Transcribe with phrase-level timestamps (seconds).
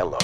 [0.00, 0.16] Hello.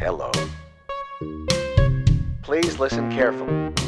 [0.00, 0.30] Hello.
[2.42, 3.85] Please listen carefully.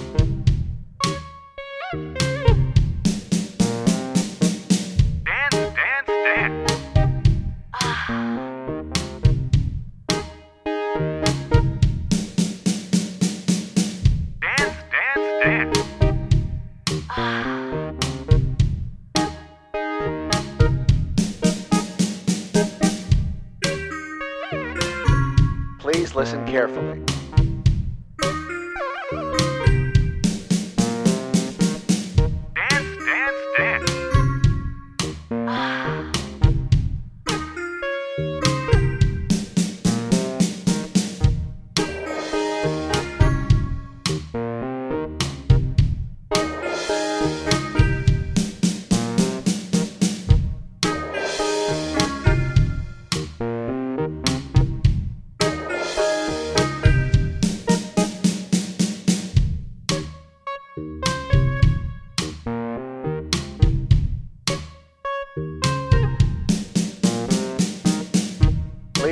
[25.99, 27.28] Please listen carefully.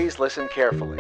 [0.07, 0.99] Please listen carefully.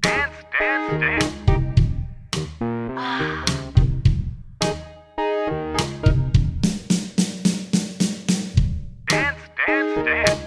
[0.00, 1.34] Dance, dance, dance.
[9.08, 10.40] Dance, dance, dance.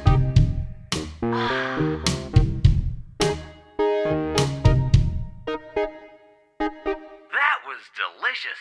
[7.30, 8.58] That was delicious.